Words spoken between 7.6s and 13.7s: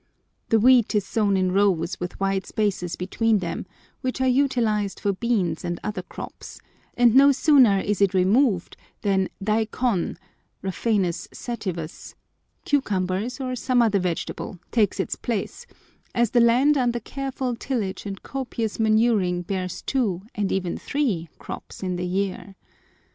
is it removed than daikon (Raphanus sativus), cucumbers, or